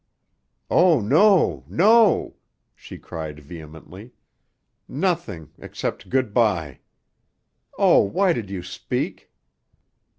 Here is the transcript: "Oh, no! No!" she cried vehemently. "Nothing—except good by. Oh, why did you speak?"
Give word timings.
"Oh, 0.71 0.99
no! 0.99 1.63
No!" 1.67 2.33
she 2.73 2.97
cried 2.97 3.39
vehemently. 3.39 4.13
"Nothing—except 4.87 6.09
good 6.09 6.33
by. 6.33 6.79
Oh, 7.77 7.99
why 7.99 8.33
did 8.33 8.49
you 8.49 8.63
speak?" 8.63 9.31